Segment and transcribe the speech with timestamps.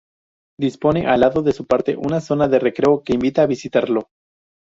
[0.59, 4.09] Dispone al lado de su puente una zona de recreo que invita a visitarlo.